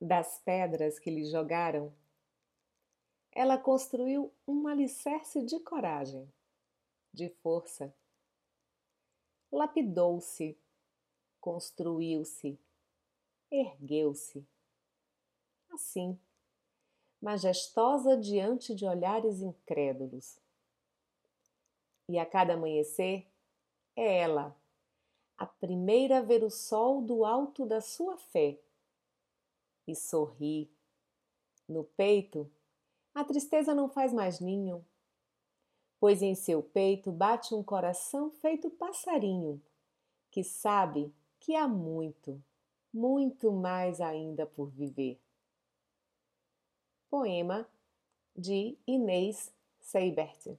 [0.00, 1.92] das pedras que lhe jogaram,
[3.32, 6.32] ela construiu um alicerce de coragem,
[7.12, 7.94] de força.
[9.52, 10.58] Lapidou-se,
[11.40, 12.58] construiu-se,
[13.50, 14.46] ergueu-se.
[15.70, 16.18] Assim,
[17.20, 20.38] majestosa diante de olhares incrédulos.
[22.08, 23.26] E a cada amanhecer,
[23.94, 24.56] é ela,
[25.36, 28.58] a primeira a ver o sol do alto da sua fé.
[29.90, 30.70] E sorri.
[31.68, 32.48] No peito,
[33.12, 34.86] a tristeza não faz mais ninho,
[35.98, 39.60] pois em seu peito bate um coração feito passarinho,
[40.30, 42.40] que sabe que há muito,
[42.94, 45.20] muito mais ainda por viver.
[47.08, 47.68] Poema
[48.36, 50.56] de Inês Seibert